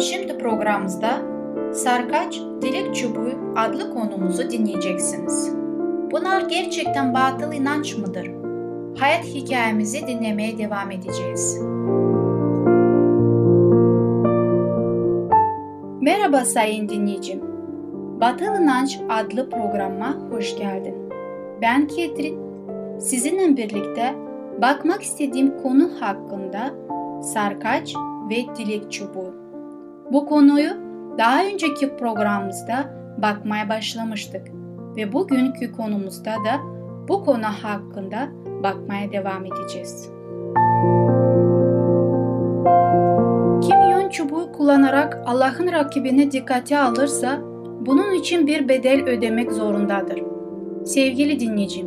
Şimdi 0.00 0.38
programımızda 0.38 1.22
Sarkaç 1.74 2.40
Dilek 2.62 2.94
Çubuğu 2.94 3.39
adlı 3.56 3.94
konumuzu 3.94 4.50
dinleyeceksiniz. 4.50 5.54
Bunlar 6.12 6.40
gerçekten 6.40 7.14
batıl 7.14 7.52
inanç 7.52 7.96
mıdır? 7.96 8.30
Hayat 8.98 9.24
hikayemizi 9.24 10.06
dinlemeye 10.06 10.58
devam 10.58 10.90
edeceğiz. 10.90 11.60
Merhaba 16.00 16.44
sayın 16.44 16.88
dinleyicim. 16.88 17.40
Batıl 18.20 18.62
İnanç 18.62 19.00
adlı 19.08 19.50
programa 19.50 20.16
hoş 20.30 20.56
geldin. 20.58 20.94
Ben 21.62 21.86
Ketrin. 21.86 22.38
Sizinle 22.98 23.56
birlikte 23.56 24.14
bakmak 24.62 25.02
istediğim 25.02 25.62
konu 25.62 25.90
hakkında 26.00 26.70
sarkaç 27.22 27.94
ve 28.30 28.56
dilek 28.56 28.92
çubuğu. 28.92 29.34
Bu 30.12 30.26
konuyu 30.26 30.70
daha 31.18 31.44
önceki 31.44 31.96
programımızda 31.96 32.99
bakmaya 33.22 33.68
başlamıştık 33.68 34.46
ve 34.96 35.12
bugünkü 35.12 35.72
konumuzda 35.72 36.30
da 36.30 36.60
bu 37.08 37.24
konu 37.24 37.44
hakkında 37.62 38.28
bakmaya 38.62 39.12
devam 39.12 39.46
edeceğiz. 39.46 40.10
Kim 43.62 43.90
yön 43.90 44.08
çubuğu 44.10 44.52
kullanarak 44.52 45.18
Allah'ın 45.26 45.72
rakibini 45.72 46.32
dikkate 46.32 46.78
alırsa 46.78 47.40
bunun 47.86 48.14
için 48.14 48.46
bir 48.46 48.68
bedel 48.68 49.02
ödemek 49.02 49.52
zorundadır. 49.52 50.22
Sevgili 50.84 51.40
dinleyicim, 51.40 51.86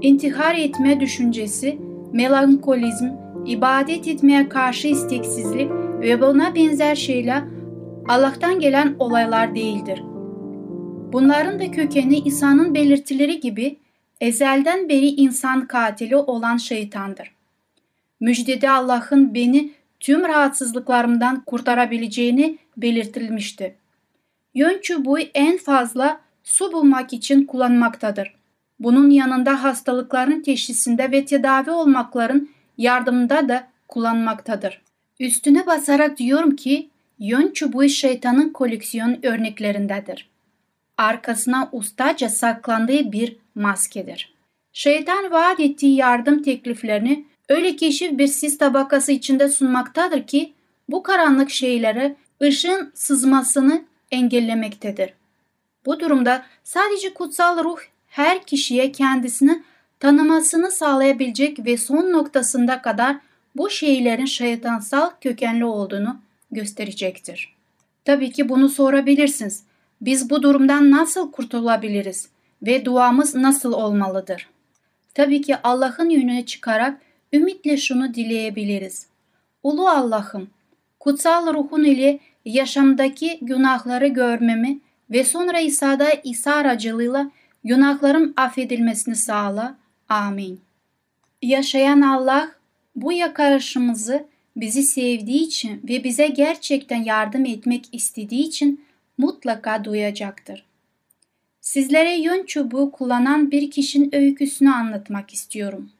intihar 0.00 0.54
etme 0.54 1.00
düşüncesi, 1.00 1.78
melankolizm, 2.12 3.08
ibadet 3.46 4.08
etmeye 4.08 4.48
karşı 4.48 4.88
isteksizlik 4.88 5.70
ve 6.00 6.20
buna 6.20 6.54
benzer 6.54 6.94
şeyler 6.94 7.42
Allah'tan 8.08 8.60
gelen 8.60 8.96
olaylar 8.98 9.54
değildir. 9.54 10.02
Bunların 11.12 11.60
da 11.60 11.70
kökeni 11.70 12.18
İsa'nın 12.18 12.74
belirtileri 12.74 13.40
gibi 13.40 13.76
ezelden 14.20 14.88
beri 14.88 15.06
insan 15.06 15.66
katili 15.66 16.16
olan 16.16 16.56
şeytandır. 16.56 17.30
Müjdede 18.20 18.70
Allah'ın 18.70 19.34
beni 19.34 19.72
tüm 20.00 20.22
rahatsızlıklarımdan 20.22 21.44
kurtarabileceğini 21.44 22.58
belirtilmişti. 22.76 23.74
Yön 24.54 24.80
çubuğu 24.82 25.18
en 25.18 25.58
fazla 25.58 26.20
su 26.44 26.72
bulmak 26.72 27.12
için 27.12 27.44
kullanmaktadır. 27.44 28.34
Bunun 28.80 29.10
yanında 29.10 29.62
hastalıkların 29.62 30.42
teşhisinde 30.42 31.10
ve 31.12 31.24
tedavi 31.24 31.70
olmakların 31.70 32.50
yardımında 32.78 33.48
da 33.48 33.68
kullanmaktadır. 33.88 34.82
Üstüne 35.20 35.66
basarak 35.66 36.18
diyorum 36.18 36.56
ki 36.56 36.88
yön 37.18 37.52
çubuğu 37.52 37.88
şeytanın 37.88 38.48
koleksiyon 38.48 39.18
örneklerindedir. 39.22 40.29
Arkasına 41.00 41.68
ustaca 41.72 42.28
saklandığı 42.28 43.12
bir 43.12 43.36
maskedir. 43.54 44.34
Şeytan 44.72 45.30
vaat 45.30 45.60
ettiği 45.60 45.96
yardım 45.96 46.42
tekliflerini 46.42 47.24
öyle 47.48 47.76
keşif 47.76 48.18
bir 48.18 48.26
sis 48.26 48.58
tabakası 48.58 49.12
içinde 49.12 49.48
sunmaktadır 49.48 50.26
ki 50.26 50.52
bu 50.88 51.02
karanlık 51.02 51.50
şeylere 51.50 52.16
ışığın 52.42 52.92
sızmasını 52.94 53.84
engellemektedir. 54.10 55.12
Bu 55.86 56.00
durumda 56.00 56.42
sadece 56.64 57.14
kutsal 57.14 57.64
ruh 57.64 57.78
her 58.08 58.42
kişiye 58.42 58.92
kendisini 58.92 59.62
tanımasını 60.00 60.70
sağlayabilecek 60.70 61.66
ve 61.66 61.76
son 61.76 62.12
noktasında 62.12 62.82
kadar 62.82 63.16
bu 63.56 63.70
şeylerin 63.70 64.26
şeytansal 64.26 65.10
kökenli 65.20 65.64
olduğunu 65.64 66.20
gösterecektir. 66.50 67.54
Tabii 68.04 68.32
ki 68.32 68.48
bunu 68.48 68.68
sorabilirsiniz. 68.68 69.69
Biz 70.00 70.30
bu 70.30 70.42
durumdan 70.42 70.90
nasıl 70.90 71.32
kurtulabiliriz 71.32 72.28
ve 72.62 72.84
duamız 72.84 73.34
nasıl 73.34 73.72
olmalıdır? 73.72 74.48
Tabii 75.14 75.42
ki 75.42 75.56
Allah'ın 75.62 76.08
yönüne 76.08 76.46
çıkarak 76.46 77.00
ümitle 77.32 77.76
şunu 77.76 78.14
dileyebiliriz. 78.14 79.06
Ulu 79.62 79.88
Allah'ım, 79.88 80.50
kutsal 81.00 81.54
ruhun 81.54 81.84
ile 81.84 82.18
yaşamdaki 82.44 83.38
günahları 83.42 84.06
görmemi 84.06 84.78
ve 85.10 85.24
sonra 85.24 85.60
İsa'da 85.60 86.08
İsa 86.24 86.52
aracılığıyla 86.52 87.30
günahlarım 87.64 88.34
affedilmesini 88.36 89.16
sağla. 89.16 89.76
Amin. 90.08 90.60
Yaşayan 91.42 92.00
Allah 92.00 92.50
bu 92.96 93.12
yakarışımızı 93.12 94.26
bizi 94.56 94.82
sevdiği 94.82 95.42
için 95.42 95.80
ve 95.88 96.04
bize 96.04 96.26
gerçekten 96.26 97.04
yardım 97.04 97.44
etmek 97.44 97.84
istediği 97.92 98.42
için 98.42 98.84
mutlaka 99.20 99.84
duyacaktır. 99.84 100.64
Sizlere 101.60 102.16
yön 102.16 102.46
çubuğu 102.46 102.92
kullanan 102.92 103.50
bir 103.50 103.70
kişinin 103.70 104.14
öyküsünü 104.14 104.70
anlatmak 104.70 105.32
istiyorum. 105.32 105.90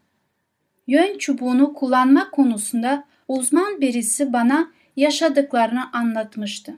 Yön 0.87 1.19
çubuğunu 1.19 1.75
kullanma 1.75 2.31
konusunda 2.31 3.05
uzman 3.29 3.81
birisi 3.81 4.33
bana 4.33 4.71
yaşadıklarını 4.97 5.93
anlatmıştı. 5.93 6.77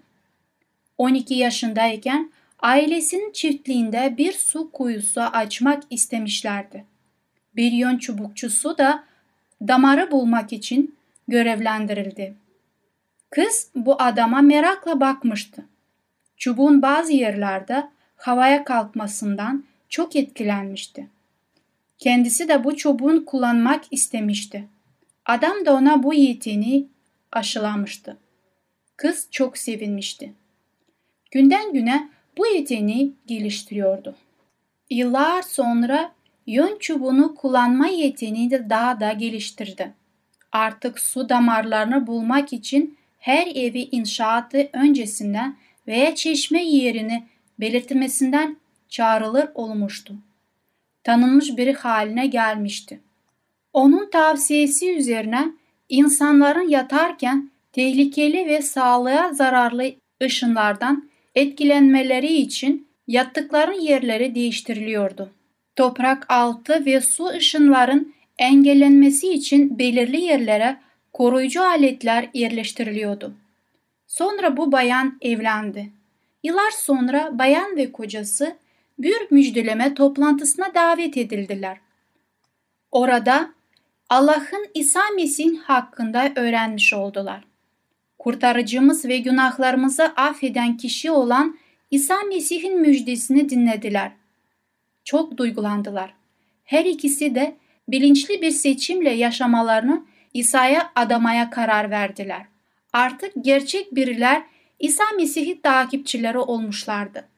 12 0.99 1.35
yaşındayken 1.35 2.33
ailesinin 2.61 3.33
çiftliğinde 3.33 4.15
bir 4.19 4.33
su 4.33 4.71
kuyusu 4.71 5.21
açmak 5.21 5.83
istemişlerdi. 5.91 6.85
Bir 7.57 7.73
yön 7.73 7.99
çubukçusu 7.99 8.79
da 8.79 9.05
damarı 9.69 10.11
bulmak 10.11 10.53
için 10.53 10.97
görevlendirildi. 11.29 12.35
Kız 13.31 13.71
bu 13.75 14.03
adama 14.03 14.41
merakla 14.41 15.01
bakmıştı. 15.01 15.65
Çubuğun 16.43 16.83
bazı 16.83 17.13
yerlerde 17.13 17.89
havaya 18.17 18.65
kalkmasından 18.65 19.65
çok 19.89 20.17
etkilenmişti. 20.17 21.09
Kendisi 21.99 22.49
de 22.49 22.65
bu 22.65 22.77
çubuğun 22.77 23.25
kullanmak 23.25 23.85
istemişti. 23.91 24.65
Adam 25.27 25.67
da 25.67 25.73
ona 25.73 26.03
bu 26.03 26.15
yeteneği 26.15 26.89
aşılamıştı. 27.33 28.17
Kız 28.97 29.29
çok 29.31 29.59
sevinmişti. 29.59 30.33
Günden 31.31 31.73
güne 31.73 32.11
bu 32.39 32.47
yeteneği 32.47 33.13
geliştiriyordu. 33.27 34.17
Yıllar 34.91 35.43
sonra 35.43 36.13
yön 36.47 36.79
çubuğunu 36.79 37.35
kullanma 37.35 37.87
yeteneğini 37.87 38.51
de 38.51 38.71
daha 38.71 39.01
da 39.01 39.13
geliştirdi. 39.13 39.93
Artık 40.53 40.99
su 40.99 41.29
damarlarını 41.29 42.07
bulmak 42.07 42.53
için 42.53 42.99
her 43.19 43.47
evi 43.47 43.81
inşaatı 43.81 44.69
öncesinden 44.73 45.57
veya 45.87 46.15
çeşme 46.15 46.65
yerini 46.65 47.25
belirtmesinden 47.61 48.57
çağrılır 48.89 49.49
olmuştu. 49.55 50.15
Tanınmış 51.05 51.57
biri 51.57 51.73
haline 51.73 52.27
gelmişti. 52.27 53.01
Onun 53.73 54.11
tavsiyesi 54.11 54.93
üzerine 54.93 55.49
insanların 55.89 56.69
yatarken 56.69 57.51
tehlikeli 57.73 58.47
ve 58.47 58.63
sağlığa 58.63 59.33
zararlı 59.33 59.93
ışınlardan 60.23 61.09
etkilenmeleri 61.35 62.33
için 62.33 62.89
yattıkları 63.07 63.77
yerleri 63.77 64.35
değiştiriliyordu. 64.35 65.31
Toprak 65.77 66.27
altı 66.29 66.87
ve 66.87 67.01
su 67.01 67.27
ışınların 67.27 68.15
engellenmesi 68.39 69.33
için 69.33 69.79
belirli 69.79 70.21
yerlere 70.21 70.77
koruyucu 71.13 71.63
aletler 71.63 72.29
yerleştiriliyordu. 72.35 73.35
Sonra 74.13 74.57
bu 74.57 74.73
bayan 74.73 75.19
evlendi. 75.21 75.93
Yıllar 76.43 76.71
sonra 76.71 77.39
bayan 77.39 77.77
ve 77.77 77.93
kocası 77.93 78.57
bir 78.99 79.31
müjdeleme 79.31 79.95
toplantısına 79.95 80.75
davet 80.75 81.17
edildiler. 81.17 81.79
Orada 82.91 83.51
Allah'ın 84.09 84.67
İsa 84.75 85.01
Mesih'in 85.17 85.55
hakkında 85.55 86.33
öğrenmiş 86.37 86.95
oldular. 86.95 87.45
Kurtarıcımız 88.19 89.05
ve 89.05 89.19
günahlarımızı 89.19 90.05
affeden 90.05 90.77
kişi 90.77 91.11
olan 91.11 91.59
İsa 91.91 92.23
Mesih'in 92.23 92.81
müjdesini 92.81 93.49
dinlediler. 93.49 94.13
Çok 95.05 95.37
duygulandılar. 95.37 96.15
Her 96.65 96.85
ikisi 96.85 97.35
de 97.35 97.57
bilinçli 97.89 98.43
bir 98.43 98.51
seçimle 98.51 99.11
yaşamalarını 99.11 100.05
İsa'ya 100.35 100.93
adamaya 100.95 101.51
karar 101.51 101.91
verdiler. 101.91 102.52
Artık 102.93 103.33
gerçek 103.41 103.95
biriler 103.95 104.43
İsa 104.79 105.05
Mesih'i 105.17 105.63
takipçileri 105.63 106.39
olmuşlardı. 106.39 107.29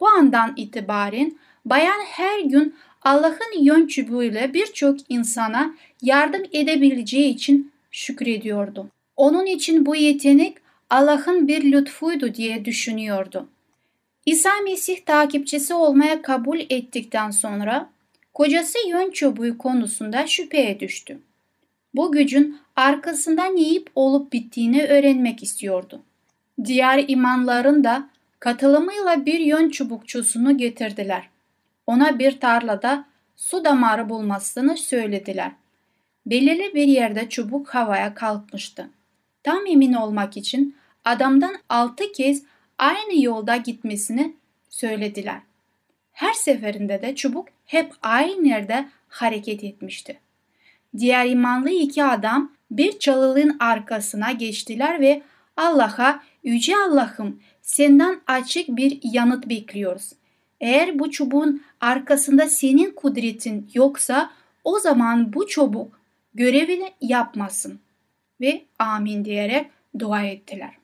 Bu 0.00 0.08
andan 0.08 0.52
itibaren 0.56 1.38
bayan 1.64 2.00
her 2.00 2.40
gün 2.40 2.74
Allah'ın 3.02 3.60
yön 3.60 3.86
çubuğuyla 3.86 4.54
birçok 4.54 4.98
insana 5.08 5.74
yardım 6.02 6.42
edebileceği 6.52 7.34
için 7.34 7.72
şükrediyordu. 7.90 8.90
Onun 9.16 9.46
için 9.46 9.86
bu 9.86 9.96
yetenek 9.96 10.56
Allah'ın 10.90 11.48
bir 11.48 11.72
lütfuydu 11.72 12.34
diye 12.34 12.64
düşünüyordu. 12.64 13.48
İsa 14.26 14.50
Mesih 14.64 14.96
takipçisi 15.06 15.74
olmaya 15.74 16.22
kabul 16.22 16.60
ettikten 16.70 17.30
sonra 17.30 17.90
kocası 18.34 18.78
yön 18.88 19.10
çubuğu 19.10 19.58
konusunda 19.58 20.26
şüpheye 20.26 20.80
düştü. 20.80 21.18
Bu 21.94 22.12
gücün 22.12 22.58
arkasında 22.76 23.44
neyip 23.44 23.90
olup 23.94 24.32
bittiğini 24.32 24.84
öğrenmek 24.84 25.42
istiyordu. 25.42 26.02
Diğer 26.64 27.04
imanların 27.08 27.84
da 27.84 28.08
katılımıyla 28.40 29.26
bir 29.26 29.38
yön 29.38 29.70
çubukçusunu 29.70 30.56
getirdiler. 30.56 31.28
Ona 31.86 32.18
bir 32.18 32.40
tarlada 32.40 33.04
su 33.36 33.64
damarı 33.64 34.08
bulmasını 34.08 34.76
söylediler. 34.76 35.52
Belirli 36.26 36.74
bir 36.74 36.86
yerde 36.86 37.28
çubuk 37.28 37.68
havaya 37.68 38.14
kalkmıştı. 38.14 38.90
Tam 39.42 39.66
emin 39.66 39.92
olmak 39.92 40.36
için 40.36 40.76
adamdan 41.04 41.56
altı 41.68 42.12
kez 42.12 42.42
aynı 42.78 43.22
yolda 43.22 43.56
gitmesini 43.56 44.34
söylediler. 44.70 45.40
Her 46.12 46.32
seferinde 46.32 47.02
de 47.02 47.14
çubuk 47.14 47.48
hep 47.66 47.92
aynı 48.02 48.48
yerde 48.48 48.88
hareket 49.08 49.64
etmişti. 49.64 50.20
Diğer 50.98 51.26
imanlı 51.26 51.70
iki 51.70 52.04
adam 52.04 52.52
bir 52.70 52.98
çalılığın 52.98 53.56
arkasına 53.60 54.32
geçtiler 54.32 55.00
ve 55.00 55.22
Allah'a 55.56 56.20
Yüce 56.44 56.76
Allah'ım 56.76 57.40
senden 57.62 58.20
açık 58.26 58.68
bir 58.68 59.00
yanıt 59.02 59.48
bekliyoruz. 59.48 60.12
Eğer 60.60 60.98
bu 60.98 61.10
çubuğun 61.10 61.62
arkasında 61.80 62.48
senin 62.48 62.90
kudretin 62.90 63.70
yoksa 63.74 64.30
o 64.64 64.78
zaman 64.78 65.32
bu 65.32 65.46
çubuk 65.46 66.00
görevini 66.34 66.92
yapmasın. 67.00 67.80
Ve 68.40 68.64
amin 68.78 69.24
diyerek 69.24 69.66
dua 69.98 70.22
ettiler. 70.22 70.74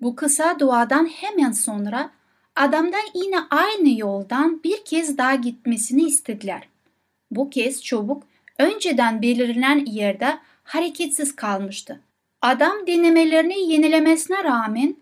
Bu 0.00 0.16
kısa 0.16 0.58
duadan 0.58 1.06
hemen 1.06 1.52
sonra 1.52 2.10
adamdan 2.56 3.04
yine 3.14 3.36
aynı 3.50 3.98
yoldan 4.00 4.62
bir 4.64 4.84
kez 4.84 5.18
daha 5.18 5.34
gitmesini 5.34 6.02
istediler. 6.02 6.68
Bu 7.30 7.50
kez 7.50 7.82
çubuk 7.82 8.22
önceden 8.62 9.22
belirlenen 9.22 9.84
yerde 9.86 10.38
hareketsiz 10.64 11.36
kalmıştı. 11.36 12.00
Adam 12.42 12.86
denemelerini 12.86 13.72
yenilemesine 13.72 14.44
rağmen 14.44 14.96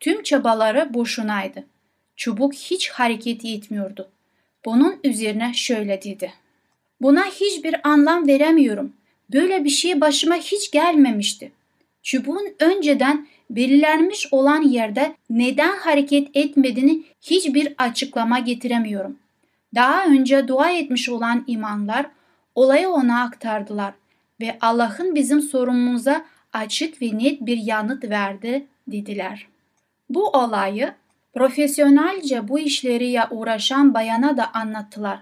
tüm 0.00 0.22
çabaları 0.22 0.94
boşunaydı. 0.94 1.64
Çubuk 2.16 2.54
hiç 2.54 2.90
hareket 2.90 3.44
etmiyordu. 3.44 4.08
Bunun 4.64 5.00
üzerine 5.04 5.54
şöyle 5.54 6.02
dedi. 6.02 6.32
Buna 7.00 7.24
hiçbir 7.24 7.88
anlam 7.88 8.26
veremiyorum. 8.26 8.92
Böyle 9.32 9.64
bir 9.64 9.70
şey 9.70 10.00
başıma 10.00 10.34
hiç 10.36 10.70
gelmemişti. 10.70 11.52
Çubuğun 12.02 12.54
önceden 12.60 13.26
belirlenmiş 13.50 14.28
olan 14.30 14.62
yerde 14.62 15.14
neden 15.30 15.76
hareket 15.76 16.36
etmediğini 16.36 17.02
hiçbir 17.22 17.74
açıklama 17.78 18.38
getiremiyorum. 18.38 19.18
Daha 19.74 20.06
önce 20.06 20.48
dua 20.48 20.70
etmiş 20.70 21.08
olan 21.08 21.44
imanlar 21.46 22.06
olayı 22.54 22.88
ona 22.88 23.22
aktardılar 23.22 23.94
ve 24.40 24.58
Allah'ın 24.60 25.14
bizim 25.14 25.40
sorunumuza 25.40 26.24
açık 26.52 27.02
ve 27.02 27.18
net 27.18 27.40
bir 27.40 27.56
yanıt 27.56 28.04
verdi 28.04 28.66
dediler. 28.86 29.46
Bu 30.10 30.28
olayı 30.28 30.94
profesyonelce 31.34 32.48
bu 32.48 32.58
işleriyle 32.58 33.26
uğraşan 33.30 33.94
bayana 33.94 34.36
da 34.36 34.50
anlattılar. 34.54 35.18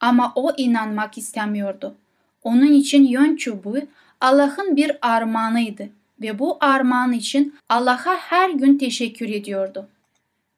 Ama 0.00 0.32
o 0.34 0.52
inanmak 0.56 1.18
istemiyordu. 1.18 1.94
Onun 2.42 2.72
için 2.72 3.04
yön 3.04 3.36
çubuğu 3.36 3.82
Allah'ın 4.20 4.76
bir 4.76 4.98
armağanıydı 5.02 5.88
ve 6.22 6.38
bu 6.38 6.56
armağan 6.60 7.12
için 7.12 7.54
Allah'a 7.68 8.16
her 8.16 8.50
gün 8.50 8.78
teşekkür 8.78 9.28
ediyordu. 9.28 9.88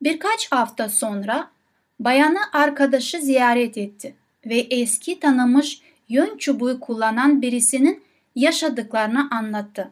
Birkaç 0.02 0.52
hafta 0.52 0.88
sonra 0.88 1.50
bayanı 2.00 2.38
arkadaşı 2.52 3.18
ziyaret 3.20 3.78
etti 3.78 4.14
ve 4.46 4.58
eski 4.58 5.20
tanımış 5.20 5.80
yön 6.08 6.36
çubuğu 6.38 6.80
kullanan 6.80 7.42
birisinin 7.42 8.02
yaşadıklarını 8.34 9.28
anlattı. 9.30 9.90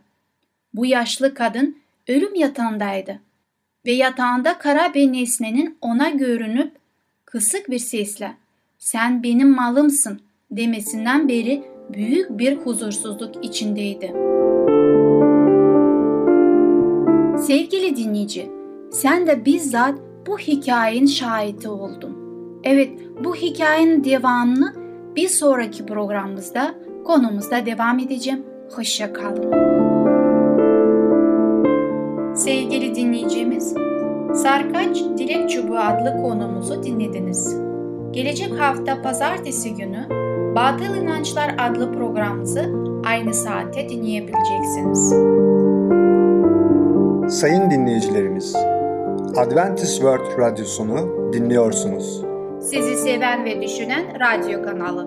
Bu 0.75 0.87
yaşlı 0.87 1.35
kadın 1.35 1.77
ölüm 2.09 2.35
yatağındaydı 2.35 3.21
ve 3.87 3.93
yatağında 3.93 4.59
kara 4.59 4.95
bir 4.95 5.13
nesnenin 5.13 5.79
ona 5.81 6.11
görünüp 6.11 6.73
kısık 7.25 7.71
bir 7.71 7.79
sesle 7.79 8.33
"Sen 8.79 9.23
benim 9.23 9.55
malımsın." 9.55 10.21
demesinden 10.51 11.29
beri 11.29 11.63
büyük 11.93 12.39
bir 12.39 12.57
huzursuzluk 12.57 13.45
içindeydi. 13.45 14.13
Sevgili 17.47 17.97
dinleyici, 17.97 18.51
sen 18.93 19.27
de 19.27 19.45
bizzat 19.45 19.95
bu 20.27 20.39
hikayenin 20.39 21.07
şahidi 21.07 21.69
oldun. 21.69 22.17
Evet, 22.65 22.91
bu 23.25 23.37
hikayenin 23.37 24.05
devamını 24.05 24.86
bir 25.17 25.29
sonraki 25.29 25.87
programımızda 25.87 26.75
konumuzda 27.05 27.67
devam 27.67 27.99
edeceğim. 27.99 28.47
Hoşça 28.77 29.13
kalın. 29.13 29.53
Sevgili 32.35 32.95
dinleyicimiz, 32.95 33.75
Sarkaç 34.35 34.97
Dilek 35.19 35.51
Çubuğu 35.51 35.79
adlı 35.79 36.23
konumuzu 36.23 36.83
dinlediniz. 36.83 37.57
Gelecek 38.11 38.61
hafta 38.61 39.03
pazartesi 39.03 39.75
günü 39.75 40.07
Batıl 40.55 40.97
İnançlar 40.97 41.55
adlı 41.59 41.93
programımızı 41.93 42.71
aynı 43.07 43.35
saatte 43.35 43.89
dinleyebileceksiniz. 43.89 45.09
Sayın 47.41 47.71
dinleyicilerimiz, 47.71 48.57
Adventist 49.37 49.95
World 49.95 50.39
Radyosunu 50.39 51.33
dinliyorsunuz. 51.33 52.26
Sizi 52.71 52.97
seven 52.97 53.45
ve 53.45 53.63
düşünen 53.63 54.21
radyo 54.21 54.63
kanalı. 54.63 55.07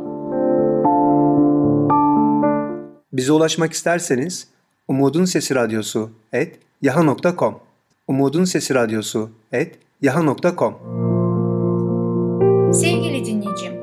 Bize 3.13 3.31
ulaşmak 3.31 3.73
isterseniz 3.73 4.47
Umutun 4.87 5.25
Sesi 5.25 5.55
Radyosu 5.55 6.11
et 6.33 6.59
yaha.com 6.81 7.59
Umutun 8.07 8.43
Sesi 8.43 8.75
Radyosu 8.75 9.29
et 9.51 9.75
yaha.com 10.01 10.73
Sevgili 12.73 13.25
dinleyicim, 13.25 13.73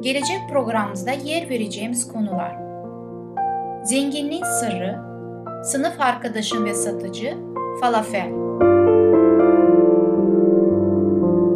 gelecek 0.00 0.38
programımızda 0.50 1.10
yer 1.10 1.50
vereceğimiz 1.50 2.08
konular 2.08 2.56
Zenginliğin 3.84 4.44
sırrı, 4.60 4.98
sınıf 5.64 6.00
arkadaşım 6.00 6.64
ve 6.64 6.74
satıcı, 6.74 7.38
falafel. 7.80 8.49